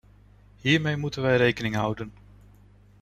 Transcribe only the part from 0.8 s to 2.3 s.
moeten wij rekening houden.